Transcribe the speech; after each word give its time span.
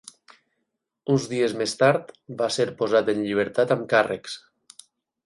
Uns 1.15 1.27
dies 1.33 1.53
més 1.59 1.75
tard, 1.81 2.09
va 2.39 2.47
ser 2.55 2.67
posat 2.79 3.13
en 3.15 3.21
llibertat 3.27 3.75
amb 3.77 3.87
càrrecs. 3.93 4.39